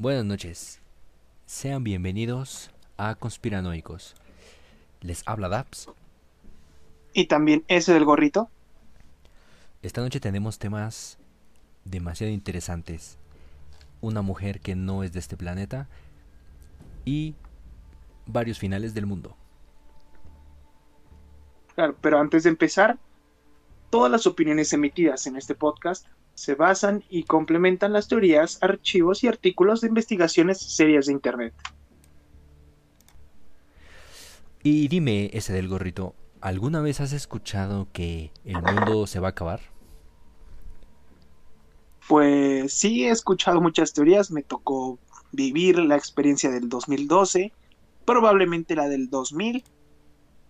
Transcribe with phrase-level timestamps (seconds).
[0.00, 0.80] Buenas noches.
[1.44, 4.14] Sean bienvenidos a Conspiranoicos.
[5.02, 5.90] Les habla Daps.
[7.12, 8.48] Y también ese del gorrito.
[9.82, 11.18] Esta noche tenemos temas
[11.84, 13.18] demasiado interesantes.
[14.00, 15.86] Una mujer que no es de este planeta
[17.04, 17.34] y
[18.24, 19.36] varios finales del mundo.
[21.74, 22.98] Claro, pero antes de empezar,
[23.90, 26.06] todas las opiniones emitidas en este podcast
[26.40, 31.52] se basan y complementan las teorías, archivos y artículos de investigaciones serias de Internet.
[34.62, 39.30] Y dime, ese del gorrito, ¿alguna vez has escuchado que el mundo se va a
[39.32, 39.60] acabar?
[42.08, 44.98] Pues sí, he escuchado muchas teorías, me tocó
[45.32, 47.52] vivir la experiencia del 2012,
[48.06, 49.62] probablemente la del 2000,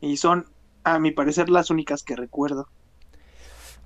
[0.03, 0.47] y son,
[0.85, 2.69] a mi parecer, las únicas que recuerdo.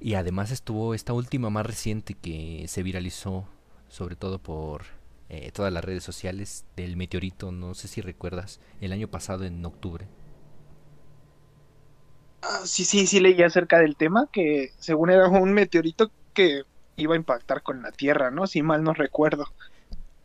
[0.05, 3.49] Y además estuvo esta última más reciente que se viralizó,
[3.89, 4.83] sobre todo por
[5.31, 9.65] eh, todas las redes sociales, del meteorito, no sé si recuerdas, el año pasado en
[9.65, 10.07] octubre.
[12.43, 16.65] Ah, sí, sí, sí leí acerca del tema, que según era un meteorito que
[16.97, 18.47] iba a impactar con la Tierra, ¿no?
[18.47, 19.47] Si mal no recuerdo.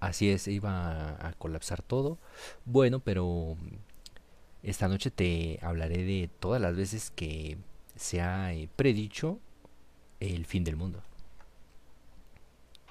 [0.02, 2.17] Así es, iba a, colapsar todo.
[2.66, 3.55] Bueno, pero
[4.61, 7.57] esta noche te hablaré de todas las veces que
[7.95, 9.39] se ha eh, predicho
[10.20, 11.02] el fin del mundo.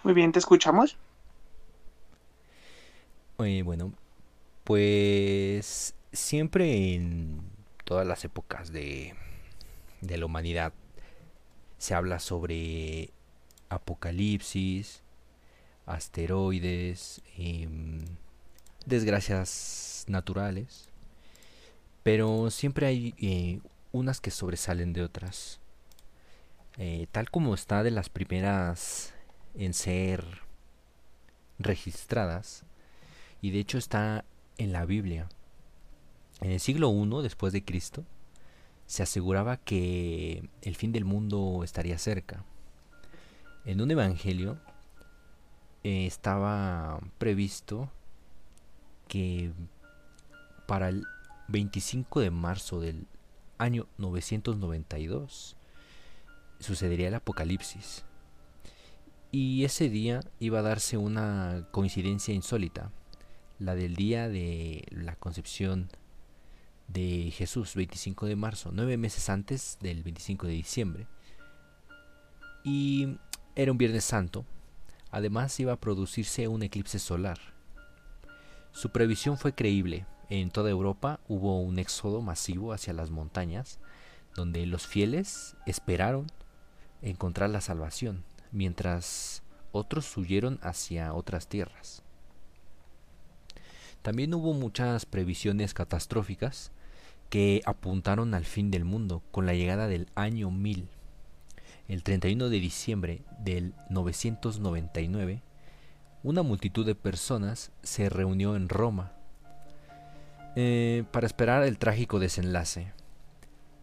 [0.03, 0.97] Muy bien, ¿te escuchamos?
[3.39, 3.93] Eh, bueno,
[4.65, 7.41] pues siempre en
[7.85, 9.15] todas las épocas de,
[10.01, 10.73] de la humanidad
[11.79, 13.11] se habla sobre
[13.69, 15.03] apocalipsis,
[15.87, 18.05] asteroides, em,
[18.87, 20.89] desgracias naturales,
[22.03, 23.61] pero siempre hay eh,
[23.93, 25.61] unas que sobresalen de otras.
[26.81, 29.13] Eh, tal como está de las primeras
[29.57, 30.25] en ser
[31.59, 32.65] registradas,
[33.43, 34.25] y de hecho está
[34.59, 35.29] en la Biblia.
[36.41, 38.05] En el siglo I después de Cristo
[38.87, 42.45] se aseguraba que el fin del mundo estaría cerca.
[43.65, 44.59] En un evangelio
[45.83, 47.91] eh, estaba previsto
[49.09, 49.53] que
[50.67, 51.05] para el
[51.49, 53.07] 25 de marzo del
[53.59, 55.58] año 992
[56.61, 58.05] sucedería el apocalipsis.
[59.31, 62.91] Y ese día iba a darse una coincidencia insólita,
[63.59, 65.89] la del día de la concepción
[66.87, 71.07] de Jesús, 25 de marzo, nueve meses antes del 25 de diciembre.
[72.65, 73.19] Y
[73.55, 74.47] era un Viernes Santo,
[75.11, 77.39] además iba a producirse un eclipse solar.
[78.73, 83.79] Su previsión fue creíble, en toda Europa hubo un éxodo masivo hacia las montañas,
[84.35, 86.27] donde los fieles esperaron
[87.03, 89.43] encontrar la salvación, mientras
[89.73, 92.03] otros huyeron hacia otras tierras.
[94.03, 96.73] También hubo muchas previsiones catastróficas
[97.31, 100.89] que apuntaron al fin del mundo con la llegada del año 1000.
[101.89, 105.43] El 31 de diciembre del 999,
[106.23, 109.13] una multitud de personas se reunió en Roma
[110.57, 112.93] eh, para esperar el trágico desenlace.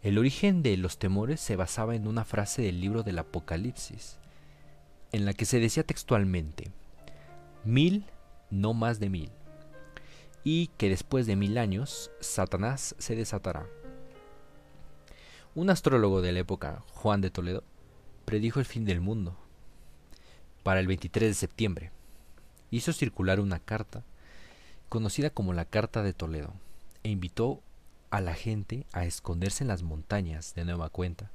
[0.05, 4.19] El origen de los temores se basaba en una frase del libro del Apocalipsis,
[5.11, 6.71] en la que se decía textualmente,
[7.63, 8.05] mil,
[8.51, 9.31] no más de mil,
[10.44, 13.65] y que después de mil años Satanás se desatará.
[15.55, 17.63] Un astrólogo de la época, Juan de Toledo,
[18.25, 19.35] predijo el fin del mundo
[20.61, 21.91] para el 23 de septiembre.
[22.69, 24.03] Hizo circular una carta,
[24.88, 26.53] conocida como la Carta de Toledo,
[27.01, 27.63] e invitó
[28.15, 31.31] a la gente a esconderse en las montañas de nueva cuenta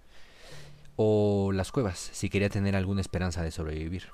[0.97, 4.09] o las cuevas si quería tener alguna esperanza de sobrevivir.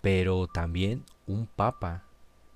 [0.00, 2.04] Pero también un papa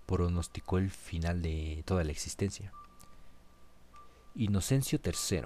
[0.06, 2.72] pronosticó el final de toda la existencia.
[4.36, 5.42] Inocencio III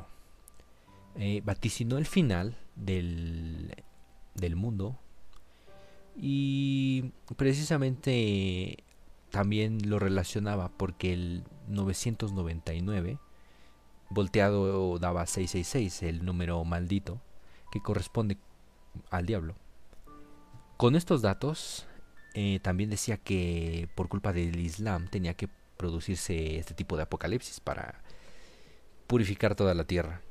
[1.17, 3.75] eh, vaticinó el final del,
[4.35, 4.99] del mundo
[6.15, 8.85] y precisamente
[9.37, 13.19] también lo relacionaba porque el 999
[14.09, 17.21] volteado daba 666, el número maldito
[17.71, 18.39] que corresponde
[19.11, 19.55] al diablo.
[20.79, 21.87] Con estos datos
[22.33, 27.61] eh, también decía que por culpa del Islam tenía que producirse este tipo de apocalipsis
[27.61, 28.01] para
[29.07, 30.23] purificar toda la tierra.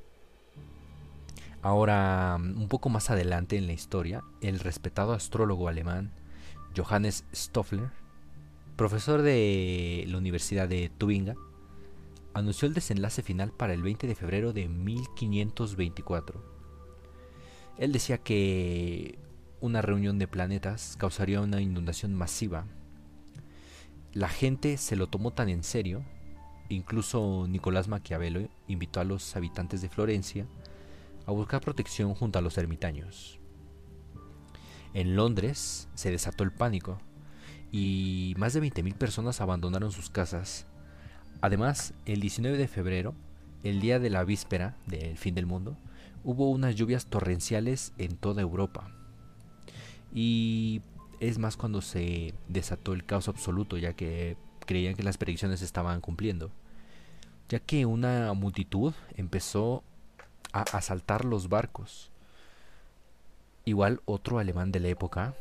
[1.62, 6.12] Ahora, un poco más adelante en la historia, el respetado astrólogo alemán
[6.76, 8.05] Johannes Stoffler
[8.76, 11.36] profesor de la Universidad de Tubinga,
[12.34, 16.44] anunció el desenlace final para el 20 de febrero de 1524.
[17.78, 19.20] Él decía que
[19.62, 22.66] una reunión de planetas causaría una inundación masiva
[24.16, 26.02] la gente se lo tomó tan en serio,
[26.70, 30.48] incluso Nicolás Maquiavelo invitó a los habitantes de Florencia
[31.26, 33.42] a buscar protección junto a los ermitaños.
[34.94, 36.98] En Londres se desató el pánico
[37.72, 40.66] y más de 20.000 personas abandonaron sus casas.
[41.42, 43.14] Además, el 19 de febrero,
[43.64, 45.78] el día de la víspera del fin del mundo,
[46.24, 48.90] hubo unas lluvias torrenciales en toda Europa.
[50.14, 50.82] Y
[51.20, 56.02] es más cuando se desató el caos absoluto, ya que creían que las predicciones estaban
[56.02, 56.52] cumpliendo.
[57.50, 59.84] Ya que una multitud empezó
[60.52, 62.12] a asaltar los barcos.
[63.66, 65.36] Igual otro alemán de la época,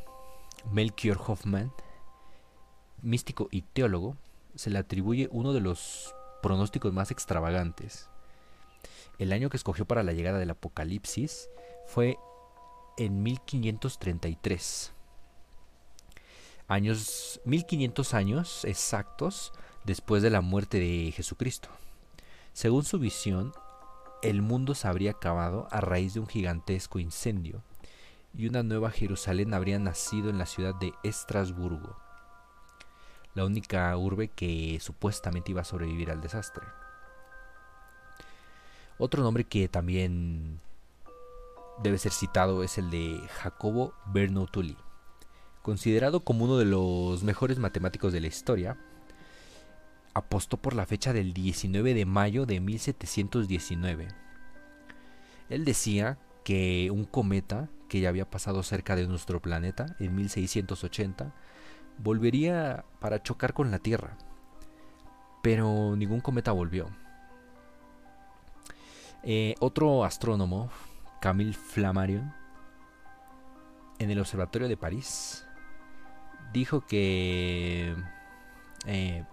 [0.71, 1.71] Melchior Hoffmann,
[3.05, 4.17] místico y teólogo,
[4.55, 8.09] se le atribuye uno de los pronósticos más extravagantes.
[9.17, 11.49] El año que escogió para la llegada del apocalipsis
[11.87, 12.17] fue
[12.97, 14.91] en 1533.
[16.67, 19.53] Años 1500 años exactos
[19.85, 21.69] después de la muerte de Jesucristo.
[22.53, 23.53] Según su visión,
[24.23, 27.61] el mundo se habría acabado a raíz de un gigantesco incendio
[28.33, 31.95] y una nueva Jerusalén habría nacido en la ciudad de Estrasburgo,
[33.35, 36.65] la única urbe que supuestamente iba a sobrevivir al desastre.
[38.97, 40.61] Otro nombre que también
[41.83, 44.77] debe ser citado es el de Jacobo Bernoulli,
[45.61, 48.77] considerado como uno de los mejores matemáticos de la historia.
[50.13, 54.07] Apostó por la fecha del 19 de mayo de 1719.
[55.49, 61.33] Él decía que un cometa que ya había pasado cerca de nuestro planeta en 1680
[61.97, 64.17] volvería para chocar con la Tierra.
[65.41, 66.87] Pero ningún cometa volvió.
[69.23, 70.69] Eh, otro astrónomo,
[71.19, 72.33] Camille Flammarion,
[73.97, 75.47] en el Observatorio de París,
[76.53, 77.95] dijo que
[78.85, 79.23] eh,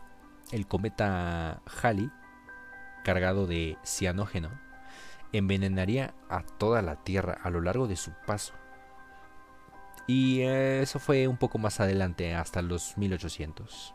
[0.50, 2.10] el cometa Halley,
[3.04, 4.50] cargado de cianógeno,
[5.32, 8.54] envenenaría a toda la Tierra a lo largo de su paso.
[10.06, 13.94] Y eso fue un poco más adelante, hasta los 1800.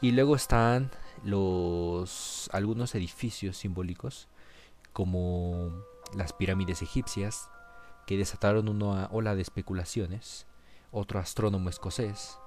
[0.00, 0.90] Y luego están
[1.24, 4.28] los algunos edificios simbólicos
[4.92, 5.84] como
[6.14, 7.48] las pirámides egipcias
[8.06, 10.46] que desataron una ola de especulaciones.
[10.90, 12.38] Otro astrónomo escocés,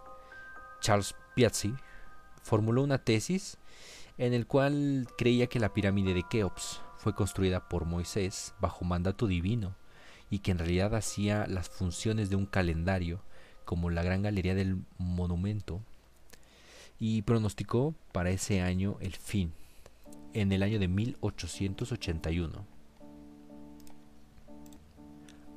[0.82, 1.74] Charles Piazzi,
[2.44, 3.58] formuló una tesis
[4.18, 9.28] en el cual creía que la pirámide de Keops fue construida por Moisés bajo mandato
[9.28, 9.76] divino
[10.30, 13.22] y que en realidad hacía las funciones de un calendario
[13.64, 15.82] como la gran galería del monumento
[17.00, 19.54] y pronosticó para ese año el fin,
[20.34, 22.66] en el año de 1881.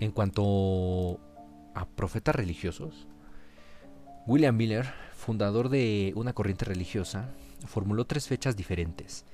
[0.00, 1.20] En cuanto
[1.74, 3.06] a profetas religiosos,
[4.26, 7.30] William Miller, fundador de una corriente religiosa,
[7.66, 9.24] formuló tres fechas diferentes.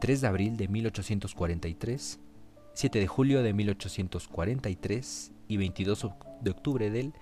[0.00, 2.18] 3 de abril de 1843,
[2.74, 6.06] 7 de julio de 1843 y 22
[6.40, 7.12] de octubre del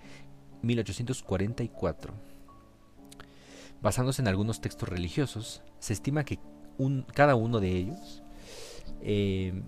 [0.63, 2.31] 1844
[3.83, 6.39] basándose en algunos textos religiosos, se estima que
[7.15, 8.23] cada uno de ellos
[9.03, 9.63] eh,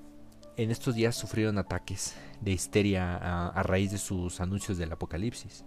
[0.57, 3.17] en estos días sufrieron ataques de histeria
[3.49, 5.65] a, raíz de sus anuncios del apocalipsis.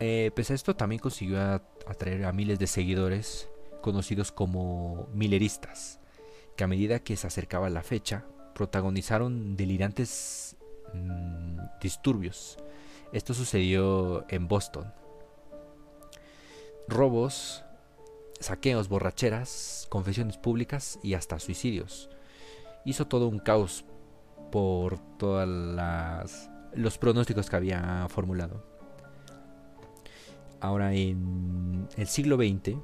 [0.00, 1.40] Eh, pese a esto, también consiguió
[1.86, 3.48] atraer a miles de seguidores
[3.80, 6.00] conocidos como mileristas,
[6.56, 10.56] que a medida que se acercaba la fecha, protagonizaron delirantes
[10.92, 12.58] mm, disturbios.
[13.12, 14.92] Esto sucedió en Boston,
[16.88, 17.64] robos,
[18.40, 22.10] saqueos, borracheras, confesiones públicas y hasta suicidios.
[22.84, 23.84] Hizo todo un caos
[24.50, 25.48] por todos
[26.74, 28.64] los pronósticos que había formulado.
[30.60, 32.78] Ahora en el siglo XX,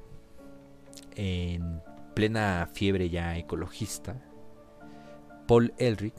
[1.17, 1.83] en
[2.15, 4.17] plena fiebre ya ecologista,
[5.51, 6.15] Paul Elric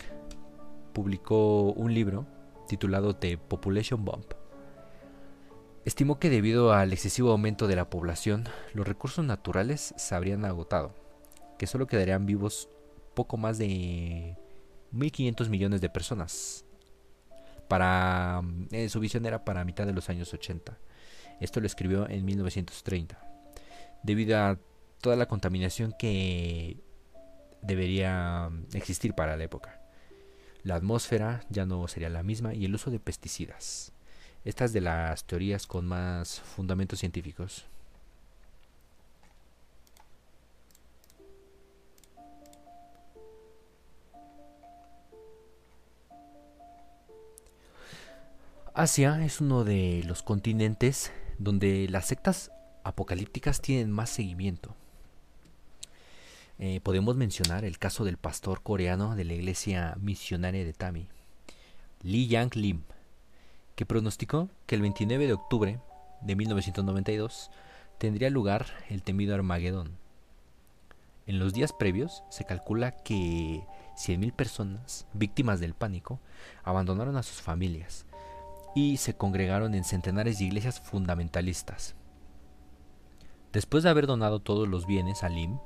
[0.92, 2.28] publicó un libro
[2.68, 4.26] titulado The Population Bomb,
[5.86, 10.94] Estimó que debido al excesivo aumento de la población, los recursos naturales se habrían agotado,
[11.58, 12.68] que solo quedarían vivos
[13.14, 14.36] poco más de
[14.92, 16.66] 1.500 millones de personas.
[17.70, 20.78] Para, eh, su visión era para mitad de los años 80.
[21.40, 23.18] Esto lo escribió en 1930.
[24.04, 24.60] Debido a
[25.00, 26.91] toda la contaminación que
[27.62, 29.80] debería existir para la época.
[30.64, 33.94] La atmósfera ya no sería la misma y el uso de pesticidas.
[34.46, 37.66] Estas de las teorías con más fundamentos científicos.
[48.74, 52.52] Asia es uno de los continentes donde las sectas
[52.84, 54.76] apocalípticas tienen más seguimiento.
[56.64, 61.08] Eh, podemos mencionar el caso del pastor coreano de la iglesia misionaria de Tami,
[62.04, 62.84] Lee Yang Lim,
[63.76, 65.80] que pronosticó que el 29 de octubre
[66.22, 67.50] de 1992
[67.98, 69.98] tendría lugar el temido Armagedón.
[71.26, 73.64] En los días previos se calcula que
[73.98, 76.20] 100.000 personas, víctimas del pánico,
[76.64, 78.06] abandonaron a sus familias
[78.76, 81.96] y se congregaron en centenares de iglesias fundamentalistas.
[83.52, 85.58] Después de haber donado todos los bienes a Lim,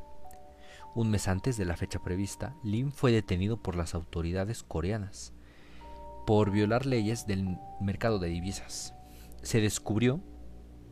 [0.95, 5.33] un mes antes de la fecha prevista, Lim fue detenido por las autoridades coreanas
[6.25, 8.95] por violar leyes del mercado de divisas.
[9.43, 10.21] Se descubrió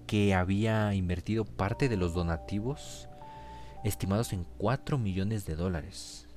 [0.05, 3.09] que había invertido parte de los donativos
[3.83, 6.27] estimados en 4 millones de dólares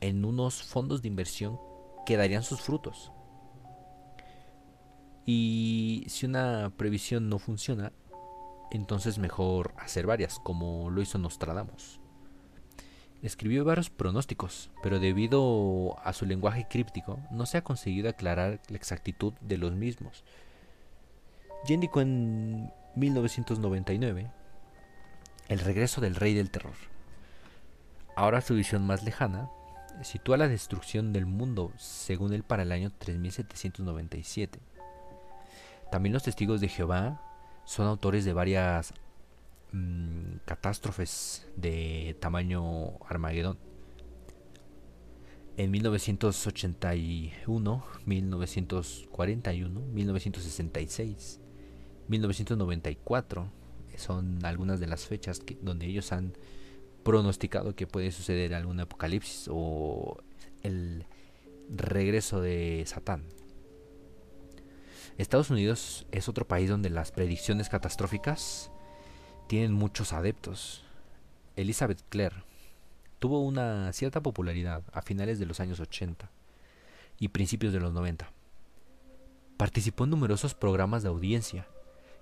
[0.00, 1.58] en unos fondos de inversión
[2.06, 3.10] que darían sus frutos.
[5.26, 7.92] Y si una previsión no funciona,
[8.70, 12.00] entonces mejor hacer varias, como lo hizo Nostradamus.
[13.24, 18.76] Escribió varios pronósticos, pero debido a su lenguaje críptico no se ha conseguido aclarar la
[18.76, 20.24] exactitud de los mismos.
[21.66, 24.30] Ya indicó en 1999
[25.48, 26.74] el regreso del rey del terror.
[28.14, 29.48] Ahora su visión más lejana
[30.02, 34.58] sitúa la destrucción del mundo según él para el año 3797.
[35.90, 37.22] También los testigos de Jehová
[37.64, 38.92] son autores de varias
[39.74, 43.58] mm, catástrofes de tamaño Armagedón.
[45.56, 51.40] En 1981, 1941, 1966,
[52.08, 53.52] 1994
[53.96, 56.36] son algunas de las fechas donde ellos han
[57.04, 60.20] pronosticado que puede suceder algún apocalipsis o
[60.62, 61.06] el
[61.70, 63.22] regreso de Satán.
[65.18, 68.72] Estados Unidos es otro país donde las predicciones catastróficas
[69.46, 70.84] tienen muchos adeptos.
[71.56, 72.36] Elizabeth Clare
[73.18, 76.30] tuvo una cierta popularidad a finales de los años 80
[77.18, 78.30] y principios de los 90.
[79.56, 81.66] Participó en numerosos programas de audiencia,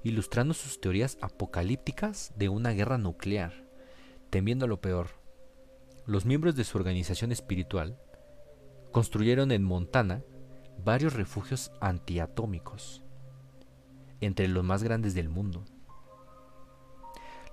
[0.04, 3.52] ilustrando sus teorías apocalípticas de una guerra nuclear,
[4.30, 5.08] temiendo lo peor.
[6.06, 7.98] Los miembros de su organización espiritual
[8.90, 10.22] construyeron en Montana
[10.84, 13.02] varios refugios antiatómicos,
[14.20, 15.64] entre los más grandes del mundo.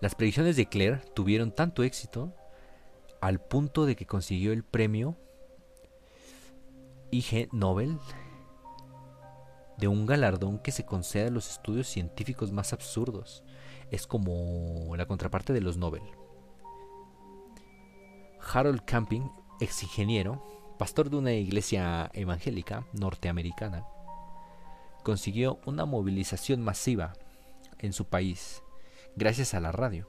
[0.01, 2.34] Las predicciones de Claire tuvieron tanto éxito
[3.20, 5.18] al punto de que consiguió el premio
[7.12, 7.98] IG Nobel
[9.77, 13.44] de un galardón que se concede a los estudios científicos más absurdos.
[13.91, 16.03] Es como la contraparte de los Nobel.
[18.53, 19.29] Harold Camping,
[19.60, 20.46] ex ingeniero,
[20.77, 23.86] pastor de una iglesia evangélica norteamericana,
[25.03, 27.13] consiguió una movilización masiva
[27.79, 28.63] en su país
[29.16, 30.08] gracias a la radio.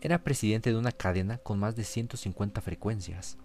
[0.00, 3.36] Era presidente de una cadena con más de 150 frecuencias.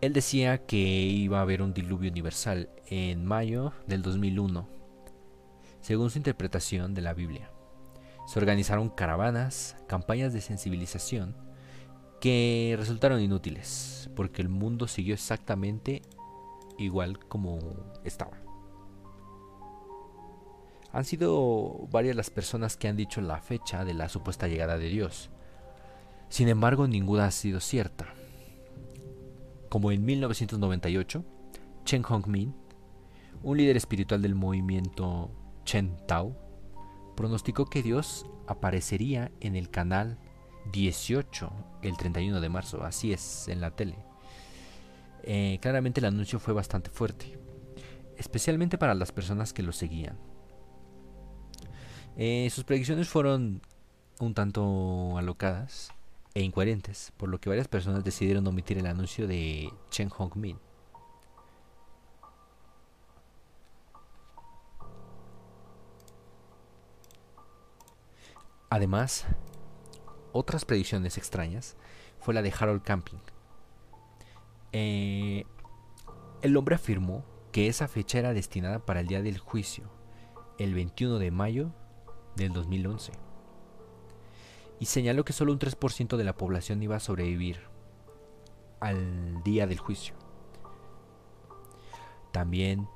[0.00, 4.68] Él decía que iba a haber un diluvio universal en mayo del 2001,
[5.80, 7.50] según su interpretación de la Biblia.
[8.26, 11.36] Se organizaron caravanas, campañas de sensibilización
[12.20, 16.02] que resultaron inútiles, porque el mundo siguió exactamente
[16.78, 17.58] igual como
[18.04, 18.45] estaba.
[20.96, 24.88] Han sido varias las personas que han dicho la fecha de la supuesta llegada de
[24.88, 25.28] Dios.
[26.30, 28.14] Sin embargo, ninguna ha sido cierta.
[29.68, 31.22] Como en 1998,
[31.84, 32.54] Chen Hongmin,
[33.42, 35.30] un líder espiritual del movimiento
[35.66, 36.34] Chen Tao,
[37.14, 40.16] pronosticó que Dios aparecería en el canal
[40.72, 43.98] 18 el 31 de marzo, así es en la tele.
[45.24, 47.38] Eh, claramente el anuncio fue bastante fuerte,
[48.16, 50.16] especialmente para las personas que lo seguían.
[52.16, 53.60] Eh, sus predicciones fueron
[54.20, 55.92] un tanto alocadas
[56.34, 60.58] e incoherentes, por lo que varias personas decidieron omitir el anuncio de Chen Hongmin.
[68.70, 69.26] Además,
[70.32, 71.76] otras predicciones extrañas
[72.18, 73.20] fue la de Harold Camping.
[74.72, 75.44] Eh,
[76.42, 79.84] el hombre afirmó que esa fecha era destinada para el día del juicio,
[80.58, 81.72] el 21 de mayo
[82.36, 83.12] del 2011,
[84.78, 87.60] y señaló que solo un 3% de la población iba a sobrevivir
[88.80, 90.14] al día del juicio.
[92.32, 92.88] También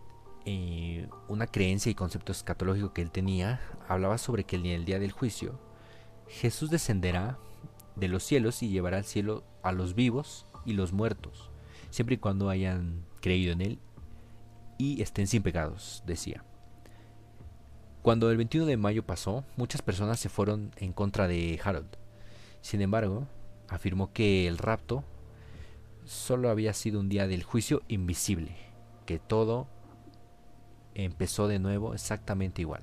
[0.44, 4.98] eh, una creencia y concepto escatológico que él tenía hablaba sobre que en el día
[4.98, 5.58] del juicio
[6.28, 7.38] Jesús descenderá
[7.96, 11.50] de los cielos y llevará al cielo a los vivos y los muertos,
[11.90, 13.78] siempre y cuando hayan creído en Él
[14.78, 16.44] y estén sin pecados, decía.
[18.02, 21.98] Cuando el 21 de mayo pasó, muchas personas se fueron en contra de Harold.
[22.62, 23.26] Sin embargo,
[23.68, 25.04] afirmó que el rapto
[26.06, 28.56] solo había sido un día del juicio invisible,
[29.04, 29.68] que todo
[30.94, 32.82] empezó de nuevo exactamente igual.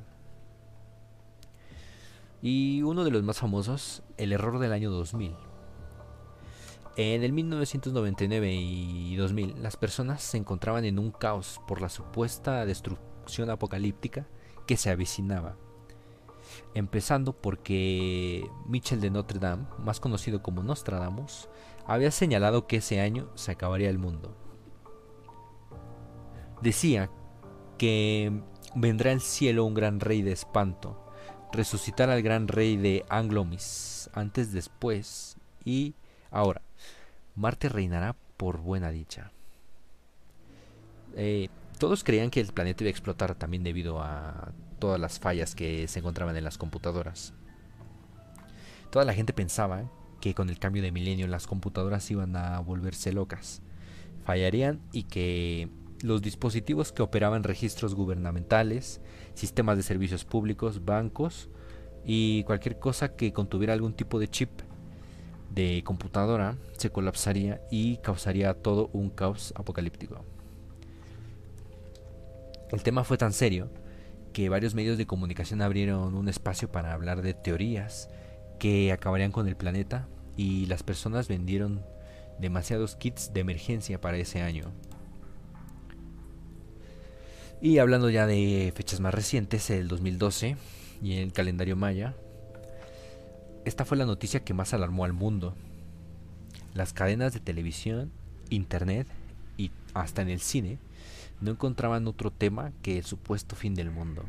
[2.44, 5.36] Y uno de los más famosos, el error del año 2000.
[6.96, 12.68] En el 1999 y 2000, las personas se encontraban en un caos por la supuesta
[12.68, 14.28] destrucción apocalíptica
[14.68, 15.56] que se avecinaba.
[16.76, 21.50] Empezando porque Michel de Notre Dame, más conocido como Nostradamus,
[21.88, 24.36] había señalado que ese año se acabaría el mundo.
[26.62, 27.10] Decía
[27.78, 28.44] que
[28.76, 31.04] vendrá al cielo un gran rey de espanto,
[31.52, 35.96] resucitar al gran rey de Anglomis, antes, después y
[36.30, 36.62] ahora.
[37.36, 39.32] Marte reinará por buena dicha.
[41.16, 45.56] Eh, todos creían que el planeta iba a explotar también debido a todas las fallas
[45.56, 47.34] que se encontraban en las computadoras.
[48.92, 49.90] Toda la gente pensaba
[50.22, 53.62] que con el cambio de milenio las computadoras iban a volverse locas,
[54.26, 55.70] fallarían y que
[56.02, 59.02] los dispositivos que operaban registros gubernamentales,
[59.34, 61.50] sistemas de servicios públicos, bancos
[62.06, 64.50] y cualquier cosa que contuviera algún tipo de chip
[65.54, 70.24] de computadora se colapsaría y causaría todo un caos apocalíptico.
[72.72, 73.70] El tema fue tan serio
[74.34, 78.10] que varios medios de comunicación abrieron un espacio para hablar de teorías
[78.60, 81.84] que acabarían con el planeta y las personas vendieron
[82.40, 84.72] demasiados kits de emergencia para ese año.
[87.62, 90.58] Y hablando ya de fechas más recientes, el 2012
[91.02, 92.16] y el calendario maya,
[93.66, 95.56] esta fue la noticia que más alarmó al mundo.
[96.74, 98.12] Las cadenas de televisión,
[98.50, 99.08] internet
[99.58, 100.78] y hasta en el cine
[101.42, 104.26] no encontraban otro tema que el supuesto fin del mundo.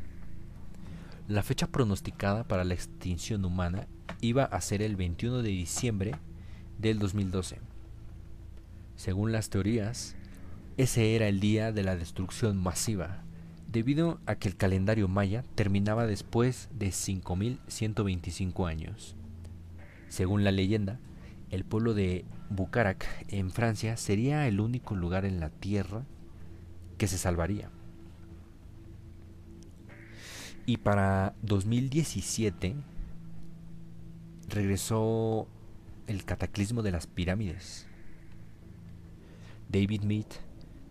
[1.29, 3.87] La fecha pronosticada para la extinción humana
[4.21, 6.15] iba a ser el 21 de diciembre
[6.79, 7.59] del 2012.
[8.97, 10.17] Según las teorías,
[10.77, 13.23] ese era el día de la destrucción masiva,
[13.71, 19.15] debido a que el calendario maya terminaba después de 5125 años.
[20.09, 20.99] Según la leyenda,
[21.51, 26.05] el pueblo de Bucarak en Francia sería el único lugar en la Tierra
[26.99, 27.71] que se salvaría.
[30.67, 32.75] Y para 2017
[34.49, 35.47] regresó
[36.07, 37.87] el cataclismo de las pirámides.
[39.71, 40.27] David Mead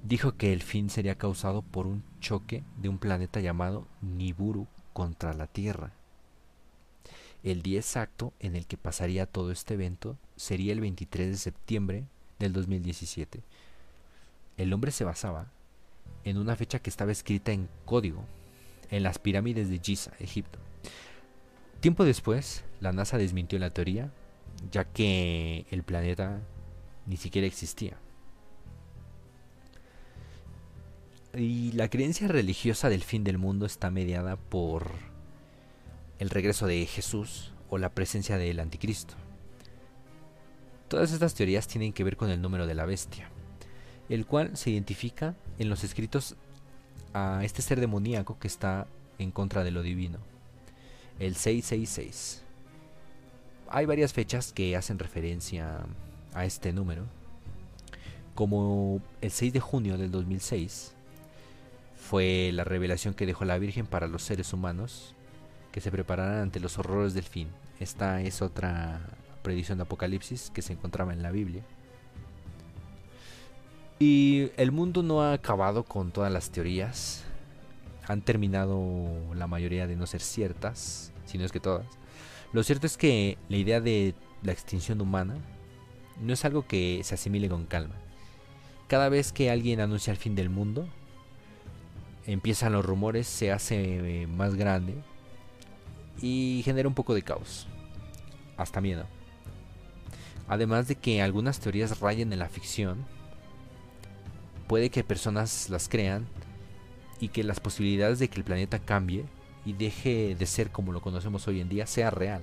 [0.04, 5.34] dijo que el fin sería causado por un choque de un planeta llamado Nibiru contra
[5.34, 5.92] la Tierra.
[7.44, 12.04] El día exacto en el que pasaría todo este evento sería el 23 de septiembre
[12.40, 13.44] del 2017.
[14.58, 15.52] El hombre se basaba
[16.30, 18.26] en una fecha que estaba escrita en código
[18.90, 20.60] en las pirámides de Giza, Egipto.
[21.80, 24.12] Tiempo después, la NASA desmintió la teoría,
[24.72, 26.42] ya que el planeta
[27.06, 27.98] ni siquiera existía.
[31.34, 34.92] Y la creencia religiosa del fin del mundo está mediada por
[36.20, 39.16] el regreso de Jesús o la presencia del anticristo.
[40.88, 43.30] Todas estas teorías tienen que ver con el número de la bestia,
[44.10, 46.36] el cual se identifica en los escritos
[47.14, 48.88] a este ser demoníaco que está
[49.20, 50.20] en contra de lo divino,
[51.20, 52.44] el 666.
[53.70, 55.80] Hay varias fechas que hacen referencia
[56.34, 57.04] a este número,
[58.36, 60.94] como el 6 de junio del 2006,
[62.08, 65.14] fue la revelación que dejó la Virgen para los seres humanos
[65.74, 67.50] que se prepararan ante los horrores del fin.
[67.82, 69.02] Esta es otra
[69.42, 71.64] predicción de Apocalipsis que se encontraba en la Biblia.
[74.00, 77.24] Y el mundo no ha acabado con todas las teorías.
[78.08, 81.86] Han terminado la mayoría de no ser ciertas, si no es que todas.
[82.54, 85.36] Lo cierto es que la idea de la extinción humana
[86.22, 87.96] no es algo que se asimile con calma.
[88.88, 90.88] Cada vez que alguien anuncia el fin del mundo,
[92.26, 94.96] empiezan los rumores, se hace eh, más grande
[96.22, 97.68] y genera un poco de caos,
[98.56, 99.06] hasta miedo.
[100.48, 103.06] Además de que algunas teorías rayen en la ficción,
[104.68, 106.28] puede que personas las crean
[107.20, 109.26] y que las posibilidades de que el planeta cambie
[109.66, 112.42] y deje de ser como lo conocemos hoy en día sea real.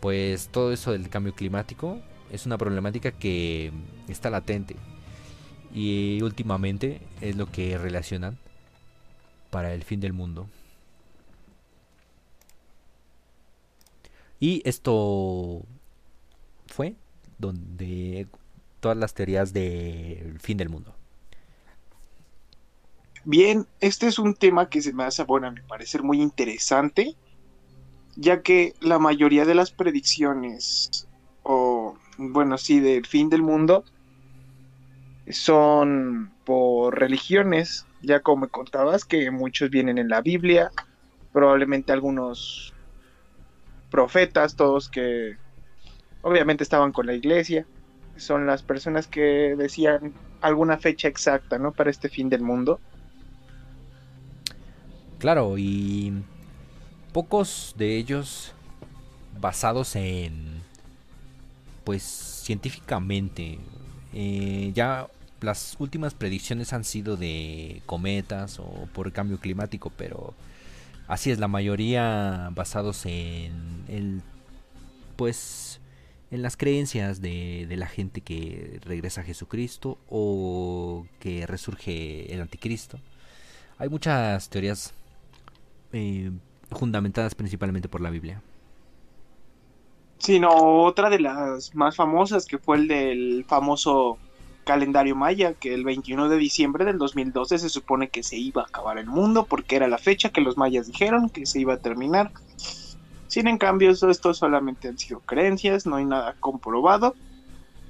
[0.00, 2.00] Pues todo eso del cambio climático
[2.32, 3.72] es una problemática que
[4.08, 4.76] está latente
[5.74, 8.38] y últimamente es lo que relacionan
[9.50, 10.48] para el fin del mundo.
[14.40, 15.62] Y esto
[16.66, 16.94] fue
[17.38, 18.28] donde
[18.80, 20.94] todas las teorías del fin del mundo.
[23.24, 27.14] Bien, este es un tema que se me hace, bueno, a mi parecer muy interesante,
[28.16, 31.06] ya que la mayoría de las predicciones,
[31.42, 33.84] o bueno, sí, del fin del mundo,
[35.30, 40.70] son por religiones, ya como me contabas, que muchos vienen en la Biblia,
[41.32, 42.72] probablemente algunos
[43.90, 45.36] profetas, todos que
[46.22, 47.66] obviamente estaban con la iglesia,
[48.18, 51.72] son las personas que decían alguna fecha exacta, ¿no?
[51.72, 52.80] Para este fin del mundo.
[55.18, 56.12] Claro, y
[57.12, 58.52] pocos de ellos
[59.40, 60.62] basados en,
[61.84, 63.58] pues, científicamente.
[64.14, 65.08] Eh, ya
[65.40, 70.34] las últimas predicciones han sido de cometas o por cambio climático, pero
[71.08, 74.22] así es, la mayoría basados en el,
[75.16, 75.80] pues,
[76.30, 82.98] en las creencias de, la gente que regresa a Jesucristo o que resurge el anticristo.
[83.78, 84.92] Hay muchas teorías
[85.92, 86.30] eh,
[86.70, 88.42] fundamentadas principalmente por la Biblia.
[90.18, 94.18] Sí, no, otra de las más famosas que fue el del famoso
[94.64, 98.66] calendario maya, que el 21 de diciembre del 2012 se supone que se iba a
[98.66, 101.78] acabar el mundo porque era la fecha que los mayas dijeron que se iba a
[101.78, 102.32] terminar.
[103.28, 107.14] Sin en cambio, esto solamente han sido creencias, no hay nada comprobado.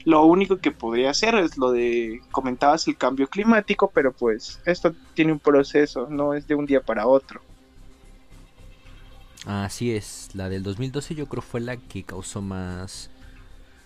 [0.05, 4.95] Lo único que podría ser es lo de, comentabas, el cambio climático, pero pues esto
[5.15, 7.41] tiene un proceso, no es de un día para otro.
[9.47, 13.11] Así es, la del 2012 yo creo fue la que causó más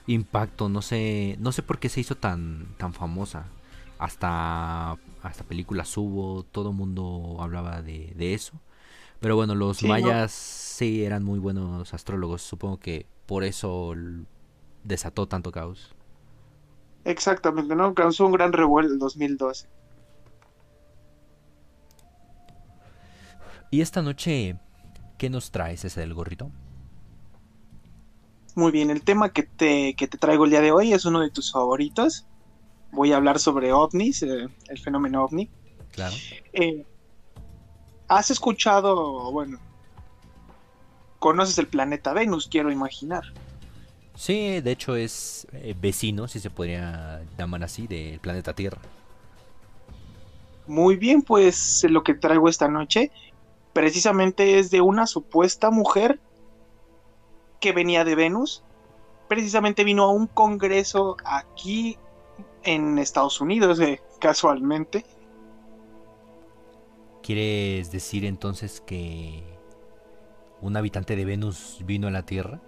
[0.06, 3.46] impacto, no sé, no sé por qué se hizo tan tan famosa.
[3.98, 8.54] Hasta hasta películas hubo, todo el mundo hablaba de, de eso.
[9.22, 13.94] Pero bueno, los mayas sí eran muy buenos astrólogos, supongo que por eso
[14.85, 15.94] desató tanto caos.
[17.04, 17.94] Exactamente, ¿no?
[17.94, 19.66] Causó un gran revuelo el 2012.
[23.70, 24.58] Y esta noche
[25.22, 26.50] ¿Qué nos traes ese del gorrito?
[28.56, 31.20] Muy bien, el tema que te, que te traigo el día de hoy es uno
[31.20, 32.26] de tus favoritos.
[32.90, 35.48] Voy a hablar sobre ovnis, eh, el fenómeno ovni.
[35.92, 36.16] Claro.
[36.52, 36.85] Eh,
[38.12, 39.59] ¿Has escuchado, bueno,
[41.18, 43.22] conoces el planeta Venus, quiero imaginar?
[44.14, 48.83] Sí, de hecho es eh, vecino, si se podría llamar así, del planeta Tierra.
[50.66, 53.11] Muy bien, pues lo que traigo esta noche
[53.72, 56.20] precisamente es de una supuesta mujer
[57.61, 58.62] que venía de Venus.
[59.27, 61.96] Precisamente vino a un congreso aquí
[62.62, 65.07] en Estados Unidos, eh, casualmente.
[67.22, 69.42] ¿Quieres decir entonces que
[70.61, 72.61] un habitante de Venus vino a la Tierra?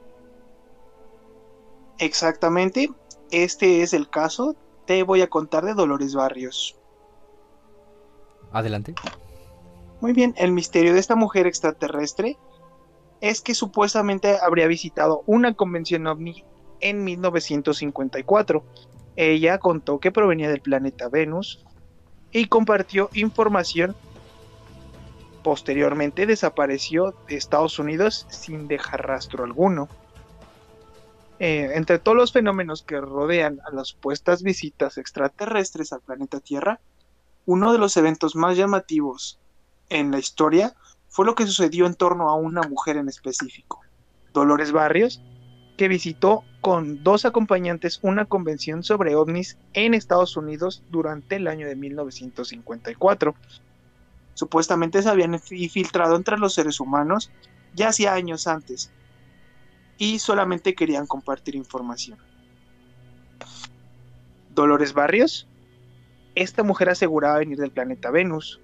[1.99, 2.91] Exactamente,
[3.31, 4.57] este es el caso.
[4.87, 6.77] Te voy a contar de Dolores Barrios.
[8.53, 8.95] Adelante.
[10.01, 12.37] Muy bien, el misterio de esta mujer extraterrestre
[13.21, 16.45] es que supuestamente habría visitado una convención ovni
[16.81, 18.63] en 1954.
[19.17, 21.65] Ella contó que provenía del planeta Venus
[22.33, 23.97] y compartió información.
[25.45, 29.89] Posteriormente desapareció de Estados Unidos sin dejar rastro alguno.
[31.39, 36.81] Eh, entre todos los fenómenos que rodean a las supuestas visitas extraterrestres al planeta Tierra,
[37.45, 39.39] uno de los eventos más llamativos
[39.91, 40.75] en la historia
[41.11, 43.83] fue lo que sucedió en torno a una mujer en específico,
[44.33, 45.21] Dolores Barrios,
[45.77, 51.67] que visitó con dos acompañantes una convención sobre ovnis en Estados Unidos durante el año
[51.67, 53.35] de 1954.
[54.35, 57.31] Supuestamente se habían infiltrado entre los seres humanos
[57.75, 58.91] ya hacía años antes
[59.99, 62.19] y solamente querían compartir información.
[64.51, 65.49] Dolores Barrios,
[66.35, 68.61] esta mujer aseguraba venir del planeta Venus,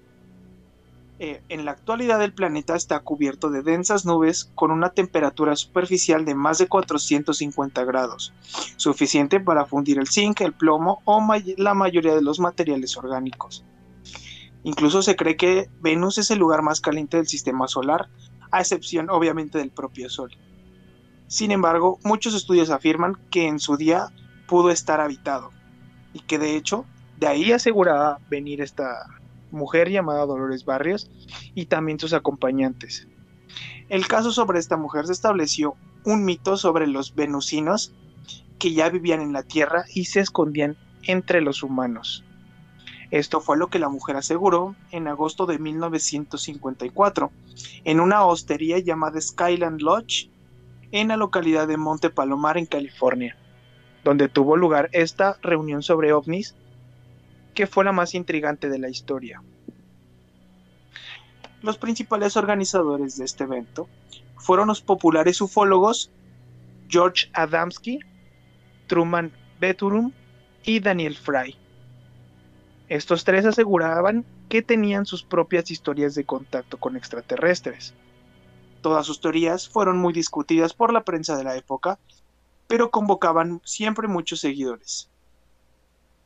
[1.23, 6.25] eh, en la actualidad el planeta está cubierto de densas nubes con una temperatura superficial
[6.25, 8.33] de más de 450 grados,
[8.75, 11.23] suficiente para fundir el zinc, el plomo o
[11.57, 13.63] la mayoría de los materiales orgánicos.
[14.63, 18.09] Incluso se cree que Venus es el lugar más caliente del sistema solar,
[18.51, 20.31] a excepción obviamente del propio Sol.
[21.27, 24.07] Sin embargo, muchos estudios afirman que en su día
[24.47, 25.51] pudo estar habitado
[26.13, 26.85] y que de hecho
[27.19, 29.05] de ahí aseguraba venir esta,
[29.51, 31.09] mujer llamada Dolores Barrios,
[31.53, 33.07] y también sus acompañantes.
[33.89, 37.93] El caso sobre esta mujer se estableció un mito sobre los venusinos
[38.57, 42.23] que ya vivían en la Tierra y se escondían entre los humanos.
[43.11, 47.29] Esto fue lo que la mujer aseguró en agosto de 1954
[47.83, 50.29] en una hostería llamada Skyland Lodge
[50.93, 53.35] en la localidad de Monte Palomar en California,
[54.05, 56.55] donde tuvo lugar esta reunión sobre ovnis
[57.53, 59.41] que fue la más intrigante de la historia.
[61.61, 63.89] Los principales organizadores de este evento
[64.37, 66.11] fueron los populares ufólogos
[66.87, 67.99] George Adamski,
[68.87, 70.11] Truman Beturum
[70.63, 71.60] y Daniel Fry.
[72.91, 77.93] Estos tres aseguraban que tenían sus propias historias de contacto con extraterrestres.
[78.81, 81.99] Todas sus teorías fueron muy discutidas por la prensa de la época,
[82.67, 85.09] pero convocaban siempre muchos seguidores.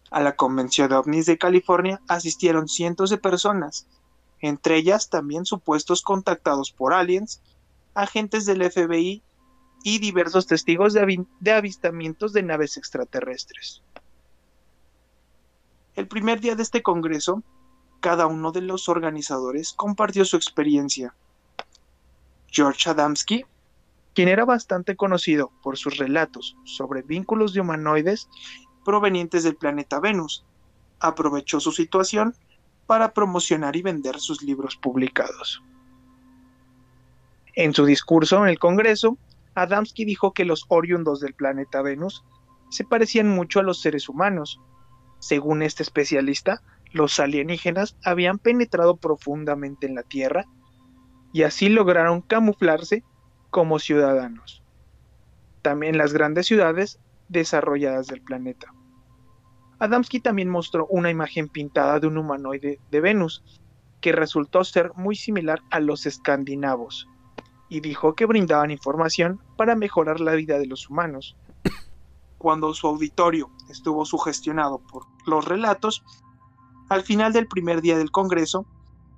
[0.10, 3.86] A la convención de ovnis de California asistieron cientos de personas,
[4.42, 7.44] entre ellas también supuestos contactados por aliens,
[7.94, 9.22] agentes del FBI
[9.84, 13.84] y diversos testigos de, de avistamientos de naves extraterrestres.
[15.96, 17.42] El primer día de este congreso,
[18.02, 21.16] cada uno de los organizadores compartió su experiencia.
[22.48, 23.46] George Adamski,
[24.14, 28.28] quien era bastante conocido por sus relatos sobre vínculos de humanoides
[28.84, 30.46] provenientes del planeta Venus,
[31.00, 32.36] aprovechó su situación
[32.88, 35.64] para promocionar y vender sus libros publicados.
[37.56, 39.18] En su discurso en el Congreso,
[39.56, 42.26] Adamski dijo que los oriundos del planeta Venus
[42.70, 44.60] se parecían mucho a los seres humanos,
[45.26, 46.62] según este especialista,
[46.92, 50.46] los alienígenas habían penetrado profundamente en la Tierra
[51.34, 53.04] y así lograron camuflarse
[53.50, 54.62] como ciudadanos.
[55.64, 58.72] También las grandes ciudades desarrolladas del planeta.
[59.80, 63.44] Adamski también mostró una imagen pintada de un humanoide de Venus,
[64.02, 67.08] que resultó ser muy similar a los escandinavos,
[67.68, 71.36] y dijo que brindaban información para mejorar la vida de los humanos.
[72.46, 76.04] Cuando su auditorio estuvo sugestionado por los relatos,
[76.90, 78.68] al final del primer día del Congreso,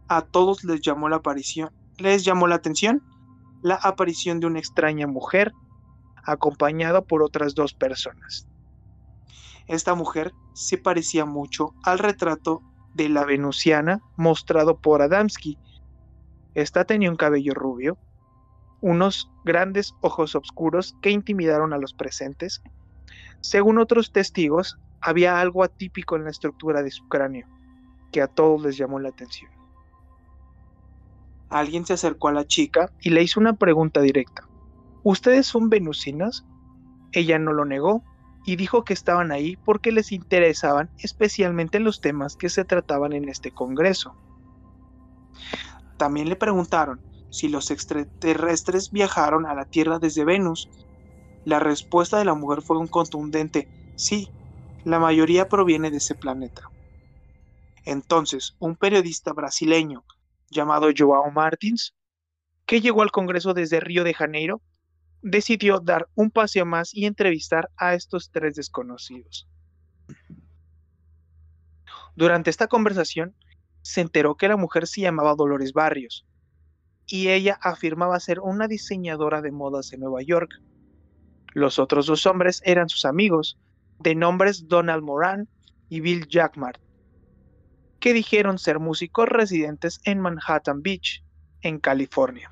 [0.08, 3.04] a todos les llamó la aparición, les llamó la atención
[3.62, 5.52] la aparición de una extraña mujer
[6.24, 8.48] acompañada por otras dos personas.
[9.68, 12.62] Esta mujer se parecía mucho al retrato
[12.94, 15.60] de la venusiana mostrado por Adamski.
[16.54, 17.98] Esta tenía un cabello rubio,
[18.80, 22.62] unos grandes ojos oscuros que intimidaron a los presentes.
[23.42, 27.48] Según otros testigos, había algo atípico en la estructura de su cráneo,
[28.12, 29.52] que a todos les llamó la atención.
[31.50, 34.48] Alguien se acercó a la chica y le hizo una pregunta directa.
[35.04, 36.46] ¿Ustedes son venusinas?
[37.14, 38.04] Ella no lo negó
[38.46, 43.30] y dijo que estaban ahí porque les interesaban especialmente los temas que se trataban en
[43.30, 44.16] este congreso.
[45.98, 50.70] También le preguntaron si los extraterrestres viajaron a la Tierra desde Venus.
[51.48, 54.28] La respuesta de la mujer fue un contundente sí,
[54.84, 56.64] la mayoría proviene de ese planeta.
[57.86, 60.04] Entonces, un periodista brasileño
[60.50, 61.96] llamado Joao Martins,
[62.66, 64.62] que llegó al Congreso desde Río de Janeiro,
[65.22, 69.48] decidió dar un paseo más y entrevistar a estos tres desconocidos.
[72.18, 73.34] Durante esta conversación,
[73.84, 76.26] se enteró que la mujer se llamaba Dolores Barrios,
[77.06, 80.50] y ella afirmaba ser una diseñadora de modas en Nueva York.
[81.58, 83.58] Los otros dos hombres eran sus amigos,
[83.98, 85.50] de nombres Donald Moran
[85.90, 86.80] y Bill Jackmart,
[88.00, 91.24] que dijeron ser músicos residentes en Manhattan Beach,
[91.62, 92.52] en California.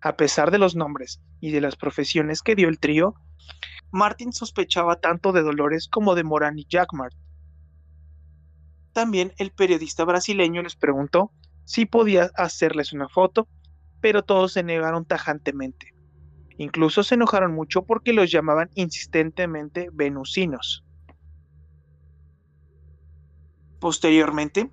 [0.00, 3.14] A pesar de los nombres y de las profesiones que dio el trío,
[3.90, 7.14] Martin sospechaba tanto de Dolores como de Moran y Jackmart.
[8.94, 11.30] También el periodista brasileño les preguntó
[11.66, 13.48] si podía hacerles una foto,
[14.00, 15.93] pero todos se negaron tajantemente.
[16.58, 20.84] Incluso se enojaron mucho porque los llamaban insistentemente venusinos.
[23.80, 24.70] Posteriormente,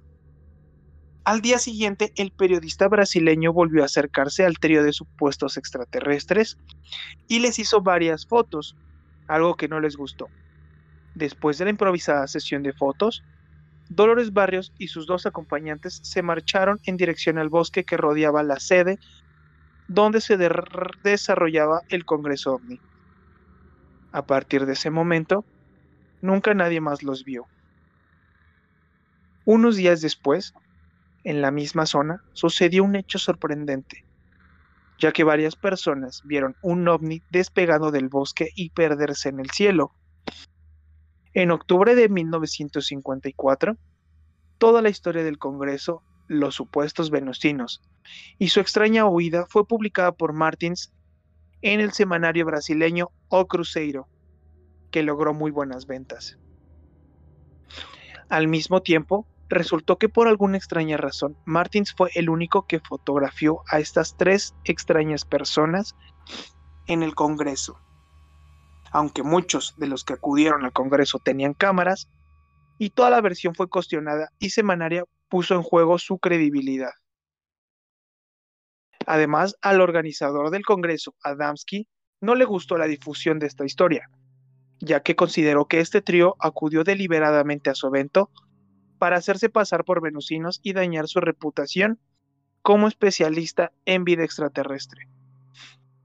[1.24, 6.58] al día siguiente, el periodista brasileño volvió a acercarse al trío de supuestos extraterrestres
[7.28, 8.76] y les hizo varias fotos,
[9.28, 10.30] algo que no les gustó.
[11.14, 13.24] Después de la improvisada sesión de fotos,
[13.90, 18.60] Dolores Barrios y sus dos acompañantes se marcharon en dirección al bosque que rodeaba la
[18.60, 18.98] sede
[19.94, 20.38] donde se
[21.04, 22.80] desarrollaba el Congreso OVNI.
[24.14, 25.44] A partir de ese momento,
[26.22, 27.46] nunca nadie más los vio.
[29.44, 30.54] Unos días después,
[31.26, 34.06] en la misma zona, sucedió un hecho sorprendente,
[34.98, 39.94] ya que varias personas vieron un ovni despegado del bosque y perderse en el cielo.
[41.34, 43.76] En octubre de 1954,
[44.58, 46.02] toda la historia del Congreso
[46.32, 47.82] los supuestos venusinos,
[48.40, 50.94] y su extraña huida fue publicada por Martins
[51.62, 54.08] en el semanario brasileño O Cruzeiro,
[54.92, 56.40] que logró muy buenas ventas.
[58.30, 63.64] Al mismo tiempo, resultó que por alguna extraña razón, Martins fue el único que fotografió
[63.70, 65.98] a estas tres extrañas personas
[66.88, 67.78] en el Congreso.
[68.94, 72.08] Aunque muchos de los que acudieron al Congreso tenían cámaras,
[72.78, 76.92] y toda la versión fue cuestionada y Semanaria puso en juego su credibilidad.
[79.08, 81.88] Además, al organizador del Congreso, Adamski,
[82.20, 84.10] no le gustó la difusión de esta historia,
[84.82, 88.30] ya que consideró que este trío acudió deliberadamente a su evento
[89.00, 91.98] para hacerse pasar por venusinos y dañar su reputación
[92.62, 95.08] como especialista en vida extraterrestre.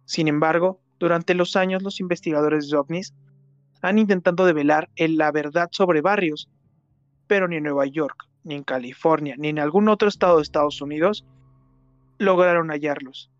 [0.05, 3.13] Sin embargo, durante los años los investigadores de ovnis
[3.83, 6.49] han intentado develar la verdad sobre barrios,
[7.27, 11.27] pero ni Nueva York, ni en California, ni en algún otro estado de Estados Unidos
[12.19, 13.31] lograron hallarlos.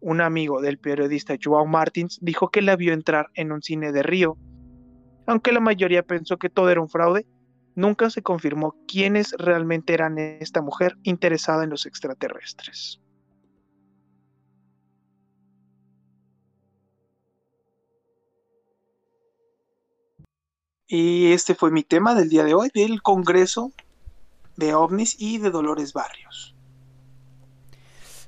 [0.00, 4.02] Un amigo del periodista Joao Martins dijo que la vio entrar en un cine de
[4.02, 4.36] Río.
[5.26, 7.26] Aunque la mayoría pensó que todo era un fraude,
[7.76, 13.00] nunca se confirmó quiénes realmente eran esta mujer interesada en los extraterrestres.
[20.88, 23.72] Y este fue mi tema del día de hoy, del Congreso
[24.60, 26.54] de OVNIs y de Dolores Barrios.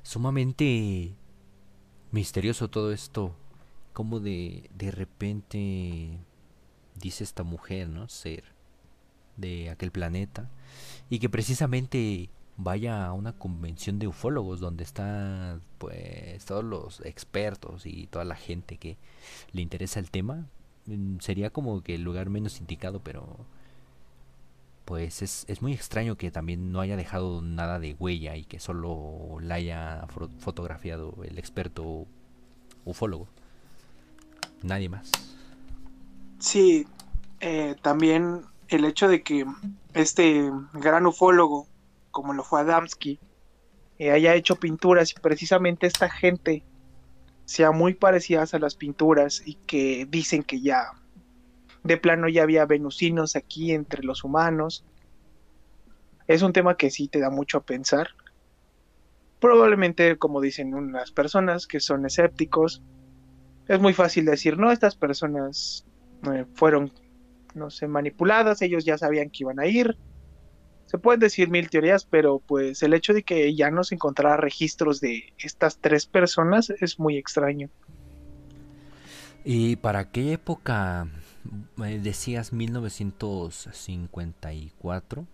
[0.01, 1.15] Sumamente
[2.11, 3.33] misterioso todo esto,
[3.93, 6.19] como de, de repente
[6.95, 8.09] dice esta mujer, ¿no?
[8.09, 8.43] Ser
[9.37, 10.49] de aquel planeta
[11.09, 17.85] y que precisamente vaya a una convención de ufólogos donde están pues todos los expertos
[17.85, 18.97] y toda la gente que
[19.53, 20.47] le interesa el tema
[20.85, 23.37] Mm, sería como que el lugar menos indicado, pero
[24.85, 28.59] pues es, es, muy extraño que también no haya dejado nada de huella y que
[28.59, 30.05] solo la haya
[30.39, 32.05] fotografiado el experto
[32.85, 33.27] ufólogo.
[34.61, 35.11] Nadie más.
[36.39, 36.85] Sí,
[37.39, 39.45] eh, también el hecho de que
[39.93, 41.67] este gran ufólogo,
[42.11, 43.19] como lo fue Adamski,
[43.99, 46.63] eh, haya hecho pinturas y precisamente esta gente
[47.45, 50.91] sean muy parecidas a las pinturas y que dicen que ya
[51.83, 54.85] de plano ya había venusinos aquí entre los humanos.
[56.27, 58.09] Es un tema que sí te da mucho a pensar.
[59.39, 62.81] Probablemente, como dicen unas personas que son escépticos,
[63.67, 65.85] es muy fácil decir, no, estas personas
[66.33, 66.91] eh, fueron,
[67.53, 69.97] no sé, manipuladas, ellos ya sabían que iban a ir,
[70.85, 74.37] se pueden decir mil teorías, pero pues el hecho de que ya no se encontrara
[74.37, 77.69] registros de estas tres personas es muy extraño.
[79.43, 81.07] ¿Y para qué época
[81.77, 85.27] decías 1954?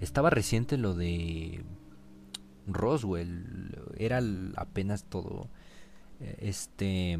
[0.00, 1.62] Estaba reciente lo de
[2.66, 4.20] Roswell, era
[4.56, 5.48] apenas todo
[6.20, 7.18] eh, este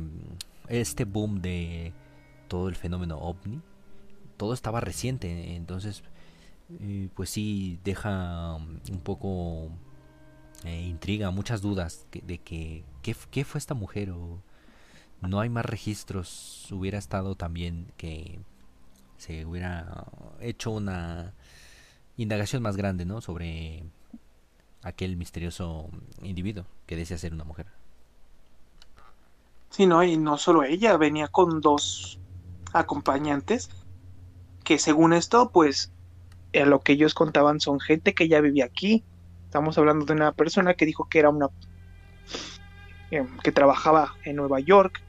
[0.69, 1.93] este boom de
[2.49, 3.61] todo el fenómeno ovni.
[4.37, 6.03] Todo estaba reciente, entonces
[7.15, 9.71] pues sí deja un poco
[10.65, 14.43] eh, intriga, muchas dudas de que ¿qué, fue esta mujer o
[15.29, 18.39] no hay más registros, hubiera estado también que
[19.17, 20.07] se hubiera
[20.41, 21.35] hecho una
[22.17, 23.21] indagación más grande, ¿no?
[23.21, 23.85] Sobre
[24.83, 25.89] aquel misterioso
[26.23, 27.67] individuo que decía ser una mujer.
[29.71, 32.21] Sí, no, y no solo ella, venía con dos
[32.73, 33.71] acompañantes
[34.65, 35.93] que según esto, pues
[36.55, 39.05] a lo que ellos contaban son gente que ya vivía aquí.
[39.45, 41.49] Estamos hablando de una persona que dijo que era una
[43.11, 45.03] em, que trabajaba en Nueva York,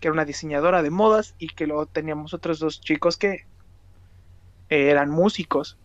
[0.00, 3.46] que era una diseñadora de modas y que luego teníamos otros dos chicos que
[4.68, 5.78] eran músicos.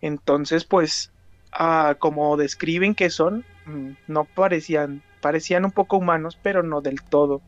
[0.00, 1.12] Entonces, pues,
[1.52, 7.02] ah, como describen que son, mm, no parecían, parecían un poco humanos, pero no del
[7.02, 7.42] todo.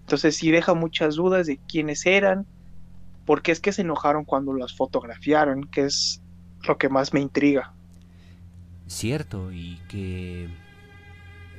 [0.00, 2.46] Entonces sí deja muchas dudas de quiénes eran,
[3.24, 6.22] porque es que se enojaron cuando las fotografiaron, que es
[6.66, 7.72] lo que más me intriga.
[8.86, 10.48] Cierto, y que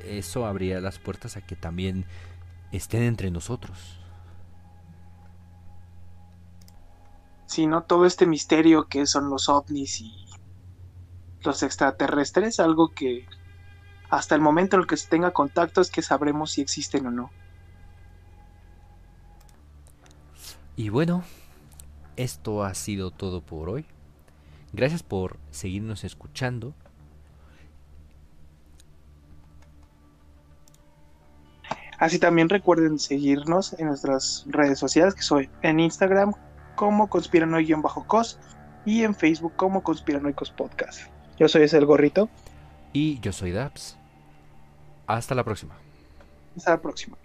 [0.06, 2.06] eso abría las puertas a que también
[2.74, 4.00] estén entre nosotros.
[7.46, 10.26] Si no, todo este misterio que son los ovnis y
[11.44, 13.28] los extraterrestres, algo que
[14.10, 17.12] hasta el momento en el que se tenga contacto es que sabremos si existen o
[17.12, 17.32] no.
[20.76, 21.24] Y bueno,
[22.16, 23.86] esto ha sido todo por hoy.
[24.72, 26.74] Gracias por seguirnos escuchando.
[32.00, 36.34] Así también recuerden seguirnos en nuestras redes sociales, que soy en Instagram
[36.76, 38.40] como conspiranoic-cos
[38.86, 41.02] y en Facebook como conspiranoicos podcast.
[41.38, 42.30] Yo soy el gorrito.
[42.92, 43.98] Y yo soy Daps.
[45.08, 45.76] Hasta la próxima.
[46.56, 47.18] Hasta la próxima.